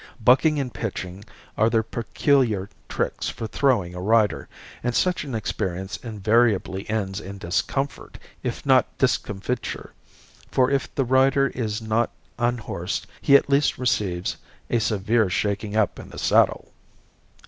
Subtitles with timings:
[0.19, 1.23] Bucking and pitching
[1.59, 4.49] are their peculiar tricks for throwing a rider
[4.81, 9.91] and such an experience invariably ends in discomfort if not discomfiture,
[10.49, 12.09] for if the rider is not
[12.39, 14.37] unhorsed he at least receives
[14.71, 16.71] a severe shaking up in the saddle.